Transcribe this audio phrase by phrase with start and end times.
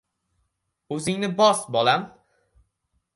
[0.95, 2.09] —O‘zingni bos, bolam!